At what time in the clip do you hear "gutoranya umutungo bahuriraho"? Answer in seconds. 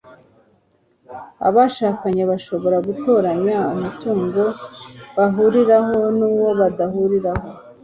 2.87-5.95